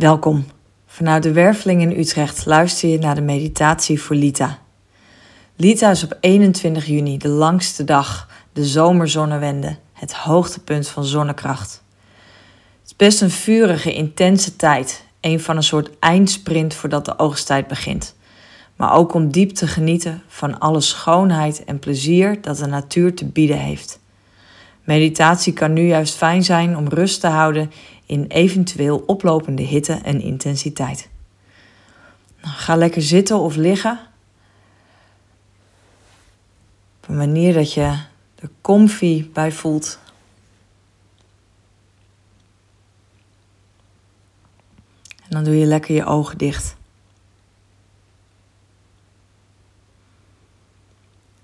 Welkom. 0.00 0.46
Vanuit 0.86 1.22
de 1.22 1.32
Werveling 1.32 1.82
in 1.82 1.98
Utrecht 1.98 2.46
luister 2.46 2.88
je 2.88 2.98
naar 2.98 3.14
de 3.14 3.20
meditatie 3.20 4.02
voor 4.02 4.16
Lita. 4.16 4.58
Lita 5.56 5.90
is 5.90 6.04
op 6.04 6.16
21 6.20 6.86
juni 6.86 7.18
de 7.18 7.28
langste 7.28 7.84
dag, 7.84 8.28
de 8.52 8.64
zomerzonnewende, 8.64 9.76
het 9.92 10.12
hoogtepunt 10.12 10.88
van 10.88 11.04
zonnekracht. 11.04 11.82
Het 12.80 12.90
is 12.90 12.96
best 12.96 13.20
een 13.20 13.30
vurige, 13.30 13.94
intense 13.94 14.56
tijd, 14.56 15.04
een 15.20 15.40
van 15.40 15.56
een 15.56 15.62
soort 15.62 15.98
eindsprint 15.98 16.74
voordat 16.74 17.04
de 17.04 17.18
oogsttijd 17.18 17.66
begint. 17.66 18.16
Maar 18.76 18.92
ook 18.92 19.14
om 19.14 19.30
diep 19.30 19.50
te 19.50 19.66
genieten 19.66 20.22
van 20.26 20.58
alle 20.58 20.80
schoonheid 20.80 21.64
en 21.64 21.78
plezier 21.78 22.40
dat 22.40 22.56
de 22.56 22.66
natuur 22.66 23.14
te 23.14 23.24
bieden 23.24 23.58
heeft. 23.58 23.99
Meditatie 24.84 25.52
kan 25.52 25.72
nu 25.72 25.86
juist 25.86 26.14
fijn 26.14 26.44
zijn 26.44 26.76
om 26.76 26.88
rust 26.88 27.20
te 27.20 27.26
houden 27.26 27.72
in 28.06 28.24
eventueel 28.28 29.02
oplopende 29.06 29.62
hitte 29.62 29.92
en 29.92 30.20
intensiteit. 30.20 31.08
Nou, 32.42 32.54
ga 32.54 32.76
lekker 32.76 33.02
zitten 33.02 33.38
of 33.38 33.56
liggen. 33.56 34.00
Op 37.02 37.08
een 37.08 37.16
manier 37.16 37.54
dat 37.54 37.72
je 37.72 37.82
er 38.34 38.50
comfy 38.60 39.30
bij 39.32 39.52
voelt. 39.52 39.98
En 45.22 45.36
dan 45.36 45.44
doe 45.44 45.58
je 45.58 45.66
lekker 45.66 45.94
je 45.94 46.04
ogen 46.04 46.38
dicht. 46.38 46.76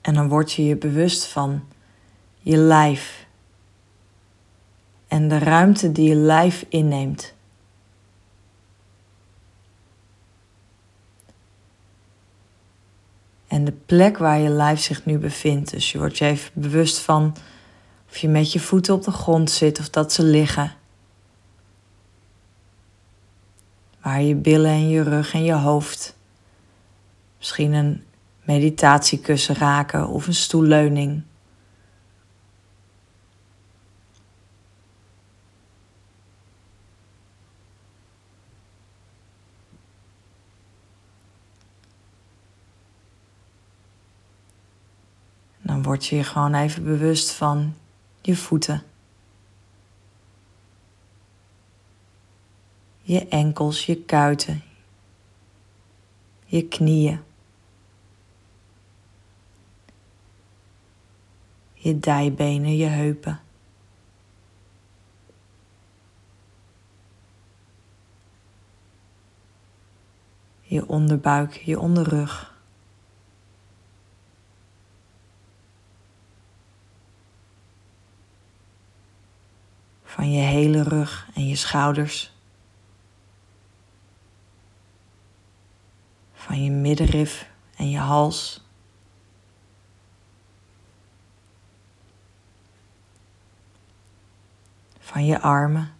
En 0.01 0.15
dan 0.15 0.29
word 0.29 0.53
je 0.53 0.65
je 0.65 0.77
bewust 0.77 1.27
van 1.27 1.65
je 2.41 2.57
lijf 2.57 3.26
en 5.09 5.29
de 5.29 5.39
ruimte 5.39 5.93
die 5.93 6.09
je 6.09 6.15
lijf 6.15 6.65
inneemt. 6.69 7.35
En 13.47 13.65
de 13.65 13.73
plek 13.73 14.19
waar 14.19 14.39
je 14.39 14.49
lijf 14.49 14.81
zich 14.81 15.05
nu 15.05 15.19
bevindt. 15.19 15.71
Dus 15.71 15.93
je 15.93 15.99
wordt 15.99 16.19
je 16.19 16.25
even 16.25 16.51
bewust 16.55 16.99
van 16.99 17.37
of 18.09 18.17
je 18.17 18.29
met 18.29 18.53
je 18.53 18.61
voeten 18.61 18.95
op 18.95 19.03
de 19.03 19.11
grond 19.11 19.51
zit 19.51 19.79
of 19.79 19.91
dat 19.91 20.13
ze 20.13 20.23
liggen. 20.23 20.73
Waar 24.03 24.23
je 24.23 24.35
billen 24.35 24.71
en 24.71 24.89
je 24.89 25.03
rug 25.03 25.35
en 25.35 25.45
je 25.45 25.55
hoofd. 25.55 26.17
Misschien 27.39 27.73
een 27.73 28.05
meditatiekussen 28.45 29.55
raken 29.55 30.09
of 30.09 30.27
een 30.27 30.35
stoelleuning. 30.35 31.23
Dan 45.67 45.76
word 45.87 46.07
je 46.07 46.17
je 46.17 46.25
gewoon 46.25 46.55
even 46.55 46.85
bewust 46.85 47.31
van 47.31 47.75
je 48.21 48.37
voeten. 48.37 48.83
Je 53.03 53.29
enkels, 53.29 53.87
je 53.87 54.03
kuiten, 54.03 54.63
je 56.45 56.69
knieën. 56.69 57.21
Je 61.75 61.99
dijbenen, 61.99 62.77
je 62.77 62.87
heupen. 62.87 63.41
Je 70.63 70.89
onderbuik, 70.89 71.53
je 71.53 71.81
onderrug. 71.81 72.57
van 80.17 80.31
je 80.31 80.41
hele 80.41 80.83
rug 80.83 81.29
en 81.35 81.46
schouders. 81.57 82.33
Van 86.35 86.63
je 86.63 86.71
middenrif 86.71 87.51
en 87.77 87.91
je 87.91 87.99
hals. 87.99 88.65
Van 94.99 95.25
je 95.25 95.41
armen. 95.41 95.95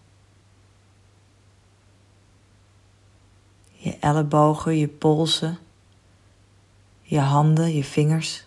Je 3.73 3.99
ellebogen, 3.99 4.77
je 4.77 4.89
polsen. 4.89 5.59
Je 7.03 7.21
handen, 7.21 7.75
je 7.75 7.85
vingers. 7.85 8.46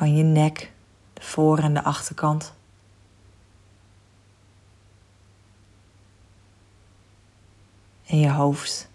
Van 0.00 0.16
je 0.16 0.22
nek, 0.22 0.72
de 1.12 1.22
voor- 1.22 1.58
en 1.58 1.74
de 1.74 1.82
achterkant. 1.82 2.52
En 8.06 8.18
je 8.18 8.30
hoofd. 8.30 8.88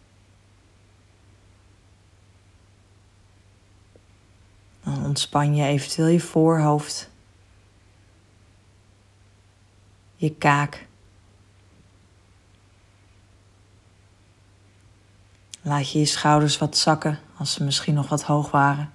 Dan 4.84 5.06
ontspan 5.06 5.56
je 5.56 5.66
eventueel 5.66 6.08
je 6.08 6.20
voorhoofd, 6.20 7.10
je 10.16 10.36
kaak. 10.36 10.88
Laat 15.62 15.92
je 15.92 16.00
je 16.00 16.06
schouders 16.06 16.58
wat 16.58 16.78
zakken 16.78 17.20
als 17.38 17.54
ze 17.54 17.64
misschien 17.64 17.94
nog 17.94 18.10
wat 18.10 18.24
hoog 18.24 18.52
waren. 18.52 18.94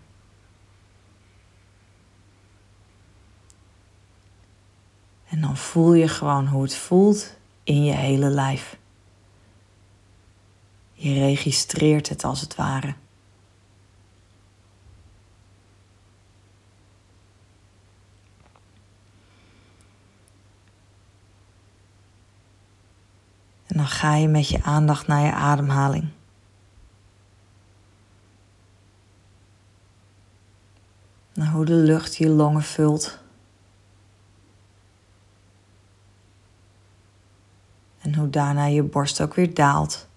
Dan 5.50 5.58
voel 5.58 5.92
je 5.92 6.08
gewoon 6.08 6.46
hoe 6.46 6.62
het 6.62 6.74
voelt 6.74 7.36
in 7.64 7.84
je 7.84 7.92
hele 7.92 8.28
lijf. 8.28 8.78
Je 10.92 11.14
registreert 11.14 12.08
het 12.08 12.24
als 12.24 12.40
het 12.40 12.54
ware. 12.54 12.94
En 23.66 23.76
dan 23.76 23.86
ga 23.86 24.14
je 24.14 24.28
met 24.28 24.48
je 24.48 24.62
aandacht 24.62 25.06
naar 25.06 25.24
je 25.24 25.32
ademhaling. 25.32 26.08
Naar 31.32 31.50
hoe 31.50 31.64
de 31.64 31.72
lucht 31.72 32.16
je 32.16 32.28
longen 32.28 32.62
vult. 32.62 33.19
En 38.00 38.14
hoe 38.14 38.30
daarna 38.30 38.64
je 38.64 38.82
borst 38.82 39.20
ook 39.20 39.34
weer 39.34 39.54
daalt. 39.54 40.08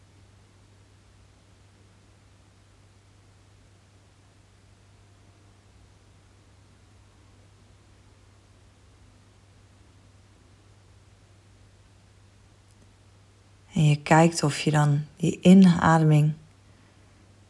En 13.73 13.85
je 13.89 14.01
kijkt 14.01 14.43
of 14.43 14.59
je 14.59 14.71
dan 14.71 15.05
die 15.15 15.39
inademing 15.41 16.33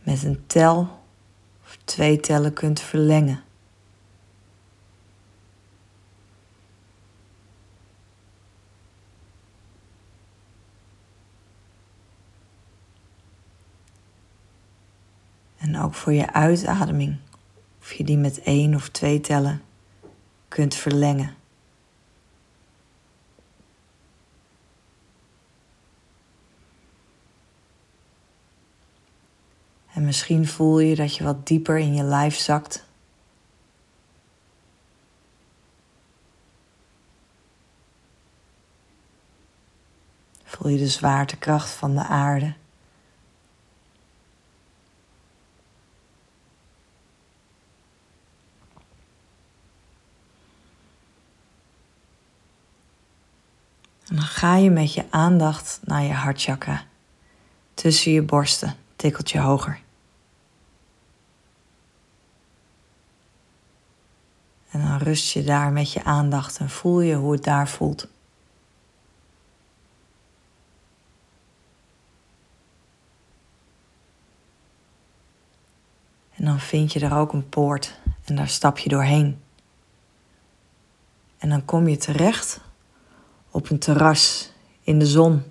met 0.04 0.24
een 0.24 0.44
tel 0.48 1.04
of 1.64 1.78
twee 1.84 2.20
tellen 2.20 2.54
kunt 2.54 2.80
verlengen. 2.80 3.44
En 15.58 15.76
voor 15.94 16.14
je 16.14 16.34
uitademing, 16.34 17.18
of 17.82 17.94
je 17.94 18.04
die 18.04 18.18
met 18.18 18.42
één 18.42 18.76
of 18.76 18.90
twee 18.90 19.22
tellen 19.22 19.62
kunt 20.48 20.76
verlengen. 20.76 21.36
En 29.94 30.06
misschien 30.06 30.48
voel 30.48 30.80
je 30.80 30.96
dat 30.96 31.16
je 31.16 31.24
wat 31.24 31.48
dieper 31.48 31.78
in 31.78 31.96
je 31.96 32.04
lijf 32.04 32.36
zakt. 32.36 32.86
Voel 40.44 40.72
je 40.72 40.78
de 40.78 40.88
zwaartekracht 40.88 41.70
van 41.70 41.96
de 41.96 42.04
aarde. 42.04 42.54
En 54.08 54.16
dan 54.16 54.26
ga 54.26 54.56
je 54.56 54.70
met 54.70 54.94
je 54.94 55.06
aandacht 55.10 55.80
naar 55.84 56.04
je 56.04 56.14
hartchakra. 56.14 56.84
Tussen 57.74 58.12
je 58.12 58.22
borsten, 58.22 58.76
tikkeltje 58.96 59.40
hoger. 59.40 59.82
En 64.70 64.82
dan 64.82 64.98
rust 64.98 65.34
je 65.34 65.44
daar 65.44 65.72
met 65.72 65.92
je 65.92 66.04
aandacht 66.04 66.58
en 66.58 66.70
voel 66.70 67.02
je 67.02 67.16
hoe 67.16 67.32
het 67.32 67.44
daar 67.44 67.68
voelt. 67.68 68.08
En 76.36 76.46
dan 76.46 76.60
vind 76.60 76.94
je 76.94 77.00
er 77.00 77.16
ook 77.16 77.34
een 77.34 77.50
poort 77.50 78.00
en 78.24 78.36
daar 78.36 78.50
stap 78.50 78.78
je 78.78 78.90
doorheen. 78.90 79.42
En 81.38 81.50
dan 81.50 81.66
kom 81.66 81.88
je 81.88 81.98
terecht 81.98 82.60
op 83.54 83.70
een 83.70 83.80
terras 83.80 84.52
in 84.82 85.00
de 85.00 85.06
zon. 85.06 85.44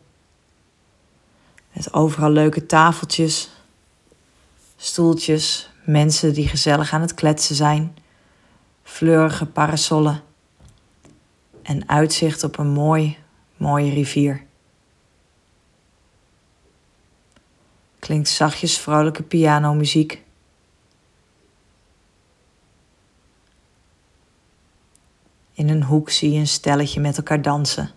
Met 1.73 1.93
overal 1.93 2.31
leuke 2.31 2.67
tafeltjes, 2.67 3.51
stoeltjes, 4.77 5.71
mensen 5.85 6.35
die 6.35 6.49
gezellig 6.49 6.93
aan 6.93 7.01
het 7.01 7.15
kletsen 7.15 7.55
zijn, 7.55 7.97
fleurige 8.83 9.47
parasollen 9.47 10.23
en 11.63 11.89
uitzicht 11.89 12.45
op 12.45 12.59
een 12.59 12.71
mooi, 12.71 13.19
mooie 13.57 13.93
rivier. 13.93 14.45
Klinkt 17.99 18.29
zachtjes 18.29 18.79
vrolijke 18.79 19.23
pianomuziek. 19.23 20.22
In 25.53 25.69
een 25.69 25.83
hoek 25.83 26.11
zie 26.11 26.31
je 26.33 26.39
een 26.39 26.47
stelletje 26.47 27.01
met 27.01 27.17
elkaar 27.17 27.43
dansen. 27.43 27.91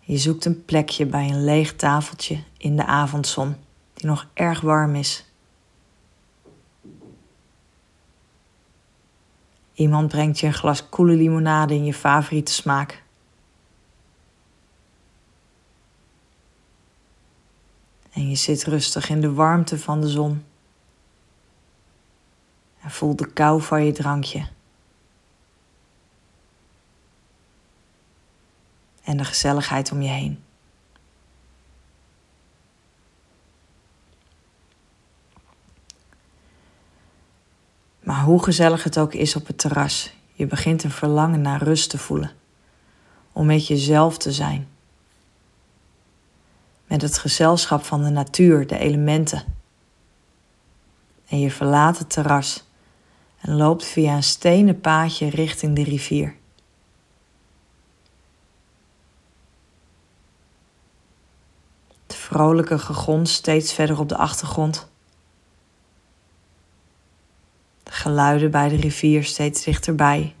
Je 0.00 0.18
zoekt 0.18 0.44
een 0.44 0.64
plekje 0.64 1.06
bij 1.06 1.28
een 1.28 1.44
leeg 1.44 1.76
tafeltje 1.76 2.42
in 2.56 2.76
de 2.76 2.84
avondzon, 2.84 3.56
die 3.94 4.06
nog 4.06 4.26
erg 4.34 4.60
warm 4.60 4.94
is. 4.94 5.24
Iemand 9.74 10.08
brengt 10.08 10.40
je 10.40 10.46
een 10.46 10.54
glas 10.54 10.88
koele 10.88 11.14
limonade 11.14 11.74
in 11.74 11.84
je 11.84 11.94
favoriete 11.94 12.52
smaak. 12.52 13.02
En 18.12 18.28
je 18.28 18.36
zit 18.36 18.64
rustig 18.64 19.08
in 19.08 19.20
de 19.20 19.32
warmte 19.32 19.78
van 19.78 20.00
de 20.00 20.08
zon. 20.08 20.44
En 22.80 22.90
voelt 22.90 23.18
de 23.18 23.32
kou 23.32 23.62
van 23.62 23.84
je 23.84 23.92
drankje. 23.92 24.46
En 29.04 29.16
de 29.16 29.24
gezelligheid 29.24 29.92
om 29.92 30.02
je 30.02 30.08
heen. 30.08 30.42
Maar 38.00 38.22
hoe 38.22 38.42
gezellig 38.42 38.84
het 38.84 38.98
ook 38.98 39.14
is 39.14 39.36
op 39.36 39.46
het 39.46 39.58
terras, 39.58 40.12
je 40.32 40.46
begint 40.46 40.84
een 40.84 40.90
verlangen 40.90 41.40
naar 41.40 41.62
rust 41.62 41.90
te 41.90 41.98
voelen. 41.98 42.30
Om 43.32 43.46
met 43.46 43.66
jezelf 43.66 44.18
te 44.18 44.32
zijn. 44.32 44.68
Met 46.86 47.02
het 47.02 47.18
gezelschap 47.18 47.84
van 47.84 48.02
de 48.02 48.10
natuur, 48.10 48.66
de 48.66 48.78
elementen. 48.78 49.44
En 51.26 51.40
je 51.40 51.50
verlaat 51.50 51.98
het 51.98 52.10
terras 52.10 52.64
en 53.40 53.56
loopt 53.56 53.84
via 53.84 54.14
een 54.14 54.22
stenen 54.22 54.80
paadje 54.80 55.30
richting 55.30 55.76
de 55.76 55.82
rivier. 55.82 56.36
Vrolijke 62.32 62.78
gegons 62.78 63.34
steeds 63.34 63.72
verder 63.72 63.98
op 63.98 64.08
de 64.08 64.16
achtergrond. 64.16 64.88
De 67.82 67.90
geluiden 67.90 68.50
bij 68.50 68.68
de 68.68 68.76
rivier 68.76 69.24
steeds 69.24 69.64
dichterbij. 69.64 70.34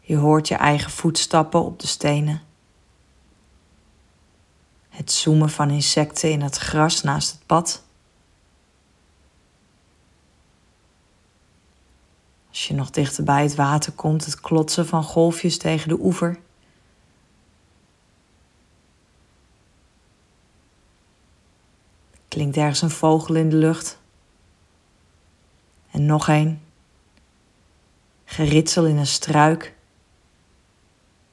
Je 0.00 0.16
hoort 0.16 0.48
je 0.48 0.54
eigen 0.54 0.90
voetstappen 0.90 1.64
op 1.64 1.80
de 1.80 1.86
stenen. 1.86 2.42
Het 4.88 5.12
zoemen 5.12 5.50
van 5.50 5.70
insecten 5.70 6.30
in 6.30 6.40
het 6.40 6.56
gras 6.56 7.02
naast 7.02 7.32
het 7.32 7.46
pad. 7.46 7.82
Als 12.60 12.68
je 12.68 12.74
nog 12.74 12.90
dichter 12.90 13.24
bij 13.24 13.42
het 13.42 13.54
water 13.54 13.92
komt, 13.92 14.24
het 14.24 14.40
klotsen 14.40 14.86
van 14.86 15.02
golfjes 15.02 15.58
tegen 15.58 15.88
de 15.88 15.98
oever. 16.00 16.38
Klinkt 22.28 22.56
ergens 22.56 22.82
een 22.82 22.90
vogel 22.90 23.34
in 23.34 23.50
de 23.50 23.56
lucht. 23.56 23.98
En 25.90 26.06
nog 26.06 26.28
een. 26.28 26.60
Geritsel 28.24 28.86
in 28.86 28.96
een 28.96 29.06
struik. 29.06 29.74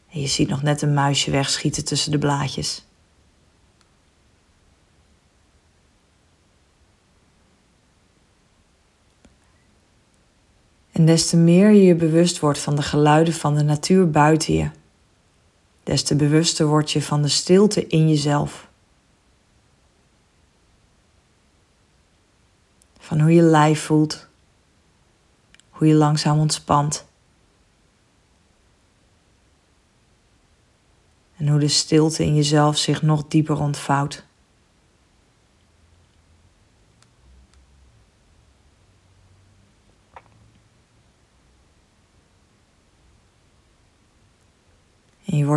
En 0.10 0.20
je 0.22 0.28
ziet 0.28 0.50
nog 0.50 0.62
net 0.62 0.82
een 0.82 0.94
muisje 0.94 1.32
wegschieten 1.32 1.86
tussen 1.86 2.12
de 2.12 2.18
blaadjes. 2.18 2.87
En 10.98 11.06
des 11.06 11.30
te 11.30 11.38
meer 11.38 11.70
je 11.70 11.84
je 11.84 11.96
bewust 11.96 12.40
wordt 12.40 12.60
van 12.60 12.76
de 12.76 12.82
geluiden 12.82 13.34
van 13.34 13.56
de 13.56 13.64
natuur 13.64 14.12
buiten 14.12 14.54
je, 14.54 14.70
des 15.84 16.04
te 16.04 16.16
bewuster 16.16 16.66
word 16.68 16.92
je 16.92 17.02
van 17.02 17.22
de 17.22 17.28
stilte 17.28 17.88
in 17.88 18.10
jezelf. 18.10 18.68
Van 23.00 23.20
hoe 23.20 23.34
je 23.34 23.42
lijf 23.42 23.82
voelt, 23.82 24.28
hoe 25.70 25.88
je 25.88 25.94
langzaam 25.94 26.40
ontspant. 26.40 27.06
En 31.36 31.48
hoe 31.48 31.60
de 31.60 31.68
stilte 31.68 32.24
in 32.24 32.36
jezelf 32.36 32.78
zich 32.78 33.02
nog 33.02 33.28
dieper 33.28 33.60
ontvouwt. 33.60 34.27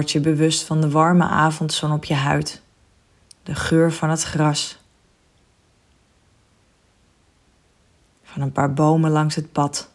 Wordt 0.00 0.14
je 0.14 0.20
bewust 0.20 0.62
van 0.62 0.80
de 0.80 0.90
warme 0.90 1.24
avondzon 1.24 1.92
op 1.92 2.04
je 2.04 2.14
huid, 2.14 2.62
de 3.42 3.54
geur 3.54 3.92
van 3.92 4.10
het 4.10 4.22
gras, 4.22 4.78
van 8.22 8.42
een 8.42 8.52
paar 8.52 8.72
bomen 8.72 9.10
langs 9.10 9.34
het 9.34 9.52
pad, 9.52 9.90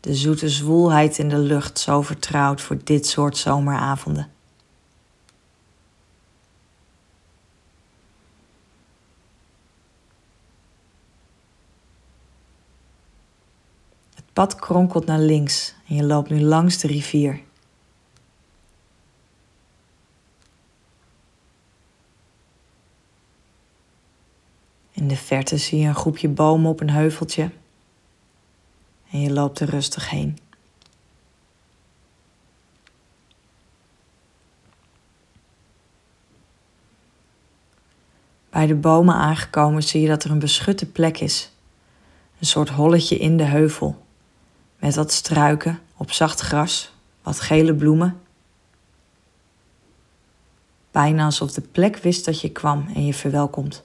de 0.00 0.14
zoete 0.14 0.48
zwoelheid 0.48 1.18
in 1.18 1.28
de 1.28 1.38
lucht 1.38 1.78
zo 1.78 2.02
vertrouwd 2.02 2.60
voor 2.60 2.78
dit 2.84 3.06
soort 3.06 3.36
zomeravonden. 3.36 4.30
Het 14.14 14.32
pad 14.32 14.54
kronkelt 14.54 15.06
naar 15.06 15.18
links 15.20 15.74
en 15.88 15.94
je 15.94 16.04
loopt 16.04 16.30
nu 16.30 16.40
langs 16.40 16.78
de 16.78 16.86
rivier. 16.86 17.46
In 24.92 25.08
de 25.08 25.16
verte 25.16 25.56
zie 25.56 25.78
je 25.78 25.86
een 25.86 25.94
groepje 25.94 26.28
bomen 26.28 26.70
op 26.70 26.80
een 26.80 26.90
heuveltje 26.90 27.50
en 29.10 29.20
je 29.20 29.32
loopt 29.32 29.60
er 29.60 29.68
rustig 29.68 30.10
heen. 30.10 30.38
Bij 38.50 38.66
de 38.66 38.74
bomen 38.74 39.14
aangekomen 39.14 39.82
zie 39.82 40.00
je 40.00 40.08
dat 40.08 40.24
er 40.24 40.30
een 40.30 40.38
beschutte 40.38 40.86
plek 40.86 41.20
is. 41.20 41.50
Een 42.38 42.46
soort 42.46 42.68
holletje 42.68 43.18
in 43.18 43.36
de 43.36 43.44
heuvel. 43.44 44.04
Met 44.78 44.94
wat 44.94 45.12
struiken 45.12 45.80
op 45.96 46.12
zacht 46.12 46.40
gras, 46.40 46.92
wat 47.22 47.40
gele 47.40 47.74
bloemen. 47.74 48.20
Bijna 50.90 51.24
alsof 51.24 51.52
de 51.52 51.60
plek 51.60 51.96
wist 51.96 52.24
dat 52.24 52.40
je 52.40 52.50
kwam 52.50 52.88
en 52.94 53.06
je 53.06 53.14
verwelkomt. 53.14 53.84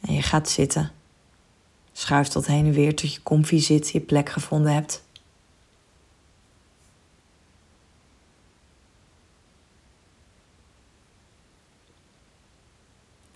En 0.00 0.12
je 0.12 0.22
zitten. 0.44 0.92
Schuift 1.92 2.30
tot 2.30 2.46
heen 2.46 2.66
en 2.66 2.72
weer 2.72 2.94
tot 2.94 3.14
je 3.14 3.22
comfy 3.22 3.58
zit, 3.58 3.90
je 3.90 4.00
plek 4.00 4.28
gevonden 4.28 4.72
hebt. 4.72 5.04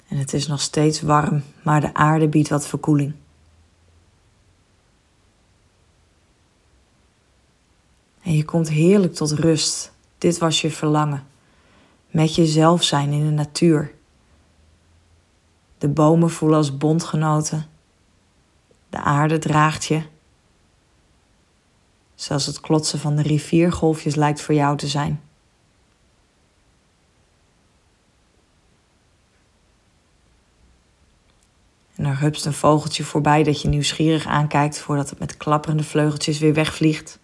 En 0.09 0.17
het 0.17 0.33
is 0.33 0.47
nog 0.47 0.61
steeds 0.61 1.01
warm, 1.01 1.43
maar 1.63 1.81
de 1.81 1.95
aarde 1.95 2.29
biedt 2.29 2.49
wat 2.49 2.67
verkoeling. 2.67 3.15
En 8.23 8.37
je 8.37 8.45
komt 8.45 8.69
heerlijk 8.69 9.15
tot 9.15 9.33
rust. 9.33 9.93
Dit 10.19 10.39
was 10.39 10.61
je 10.61 10.71
verlangen. 10.71 11.27
Met 12.11 12.35
jezelf 12.35 12.83
zijn 12.83 13.13
in 13.13 13.25
de 13.25 13.31
natuur. 13.33 13.95
De 15.81 15.89
bomen 15.89 16.31
voelen 16.31 16.59
als 16.59 16.77
bondgenoten. 16.77 17.67
De 18.91 18.99
aarde 18.99 19.39
draagt 19.39 19.85
je. 19.85 20.03
Zelfs 22.15 22.47
het 22.47 22.61
klotsen 22.61 22.99
van 22.99 23.17
de 23.17 23.23
riviergolfjes 23.23 24.15
lijkt 24.15 24.41
voor 24.41 24.55
jou 24.55 24.77
te 24.77 24.89
zijn. 24.89 25.21
En 31.95 32.05
er 32.05 32.21
hupst 32.21 32.47
een 32.47 32.53
vogeltje 32.53 33.05
voorbij 33.05 33.43
dat 33.43 33.63
je 33.63 33.69
nieuwsgierig 33.69 34.27
aankijkt 34.27 34.79
voordat 34.79 35.11
het 35.11 35.19
met 35.19 35.37
klapperende 35.37 35.85
vleugeltjes 35.85 36.39
weer 36.39 36.55
wegvliegt. 36.55 37.19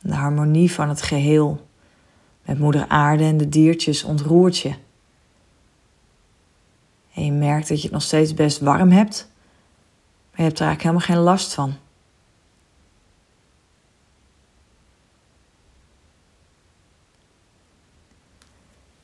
De 0.00 0.14
harmonie 0.14 0.72
van 0.72 0.88
het 0.88 1.02
geheel 1.02 1.70
met 2.44 2.58
moeder 2.58 2.88
aarde 2.88 3.24
en 3.24 3.36
de 3.36 3.48
diertjes 3.48 4.04
ontroert 4.04 4.58
je. 4.58 4.74
En 7.14 7.24
je 7.24 7.32
merkt 7.32 7.68
dat 7.68 7.76
je 7.76 7.82
het 7.82 7.92
nog 7.92 8.02
steeds 8.02 8.34
best 8.34 8.60
warm 8.60 8.90
hebt, 8.90 9.28
maar 10.30 10.40
je 10.40 10.42
hebt 10.42 10.58
er 10.58 10.66
eigenlijk 10.66 10.82
helemaal 10.82 11.06
geen 11.06 11.32
last 11.32 11.54
van. 11.54 11.74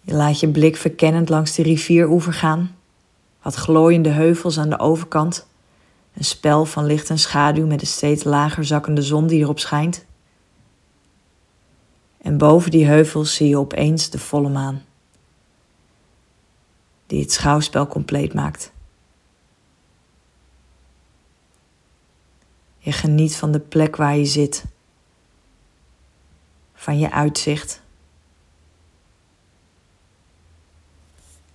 Je 0.01 0.15
laat 0.15 0.41
je 0.41 0.49
blik 0.49 0.77
verkennend 0.77 1.29
langs 1.29 1.55
de 1.55 1.63
rivieroever 1.63 2.33
gaan. 2.33 2.77
Wat 3.43 3.55
glooiende 3.55 4.09
heuvels 4.09 4.59
aan 4.59 4.71
de 4.71 4.79
overkant. 4.79 5.47
Een 6.15 6.25
spel 6.25 6.65
van 6.65 6.85
licht 6.85 7.11
en 7.11 7.19
schaduw 7.19 7.67
met 7.67 7.81
de 7.81 7.87
steeds 7.87 8.25
lager 8.25 8.65
zakkende 8.65 9.03
zon 9.03 9.27
die 9.27 9.41
erop 9.41 9.59
schijnt. 9.59 10.07
En 12.29 12.39
boven 12.39 12.71
die 12.71 12.87
heuvels 12.87 13.35
zie 13.35 13.49
je 13.49 13.59
opeens 13.59 14.11
de 14.11 14.19
volle 14.19 14.49
maan. 14.49 14.85
Die 17.07 17.21
het 17.21 17.33
schouwspel 17.33 17.87
compleet 17.87 18.35
maakt. 18.35 18.73
Je 22.79 22.93
geniet 22.93 23.37
van 23.37 23.53
de 23.53 23.61
plek 23.61 23.97
waar 23.97 24.17
je 24.17 24.25
zit. 24.25 24.65
Van 26.75 26.99
je 26.99 27.11
uitzicht. 27.11 27.83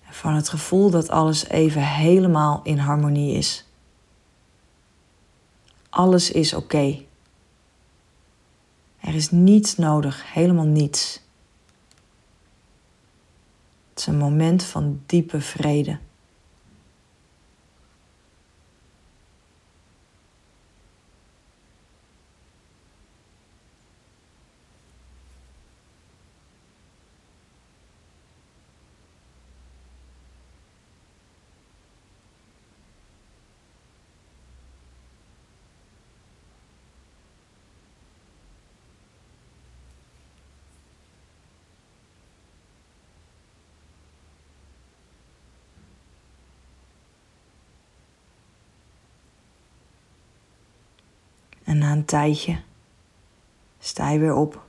Van 0.02 0.34
het 0.34 0.48
gevoel 0.48 0.90
dat 0.90 1.08
alles 1.08 1.48
even 1.48 1.82
helemaal 1.82 2.60
in 2.64 2.78
harmonie 2.78 3.36
is. 3.36 3.66
Alles 5.90 6.30
is 6.30 6.54
oké. 6.54 7.04
Er 9.04 9.14
is 9.14 9.30
niets 9.30 9.76
nodig, 9.76 10.32
helemaal 10.32 10.66
niets. 10.66 11.20
Het 13.90 13.98
is 13.98 14.06
een 14.06 14.16
moment 14.18 14.62
van 14.62 15.02
diepe 15.06 15.40
vrede. 15.40 15.98
En 51.74 51.80
na 51.80 51.92
een 51.92 52.04
tijdje 52.04 52.60
sta 53.78 54.10
je 54.10 54.18
weer 54.18 54.34
op. 54.34 54.64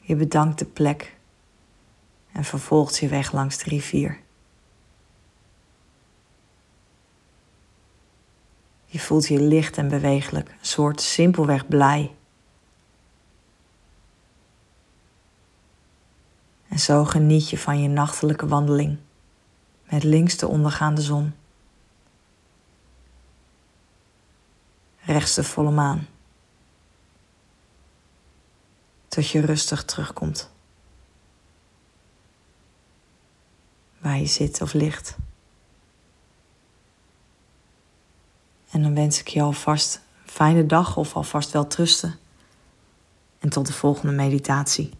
Je 0.00 0.16
bedankt 0.16 0.58
de 0.58 0.64
plek 0.64 1.16
en 2.32 2.44
vervolgt 2.44 2.98
je 2.98 3.08
weg 3.08 3.32
langs 3.32 3.58
de 3.58 3.70
rivier. 3.70 4.20
Je 8.84 8.98
voelt 8.98 9.28
je 9.28 9.40
licht 9.40 9.76
en 9.76 9.88
bewegelijk, 9.88 10.48
een 10.48 10.66
soort 10.66 11.00
simpelweg 11.00 11.68
blij. 11.68 12.14
En 16.68 16.78
zo 16.78 17.04
geniet 17.04 17.50
je 17.50 17.58
van 17.58 17.82
je 17.82 17.88
nachtelijke 17.88 18.46
wandeling 18.46 18.98
met 19.84 20.02
links 20.04 20.36
de 20.36 20.48
ondergaande 20.48 21.00
zon. 21.00 21.34
Rechts 25.06 25.34
de 25.34 25.44
volle 25.44 25.70
maan. 25.70 26.06
Tot 29.08 29.28
je 29.28 29.40
rustig 29.40 29.84
terugkomt. 29.84 30.50
Waar 33.98 34.18
je 34.18 34.26
zit 34.26 34.60
of 34.60 34.72
ligt. 34.72 35.16
En 38.70 38.82
dan 38.82 38.94
wens 38.94 39.20
ik 39.20 39.28
je 39.28 39.42
alvast 39.42 39.94
een 39.94 40.30
fijne 40.30 40.66
dag 40.66 40.96
of 40.96 41.14
alvast 41.14 41.50
wel 41.50 41.66
trusten. 41.66 42.18
En 43.38 43.48
tot 43.48 43.66
de 43.66 43.72
volgende 43.72 44.14
meditatie. 44.14 44.90